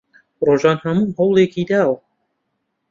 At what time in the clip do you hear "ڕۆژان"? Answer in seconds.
0.45-0.77